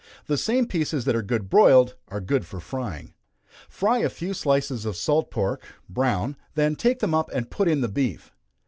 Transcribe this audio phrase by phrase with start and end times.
[0.25, 3.13] The same pieces that are good broiled are good for frying.
[3.69, 7.81] Fry a few slices of salt pork, brown, then take them up and put in
[7.81, 8.31] the beef.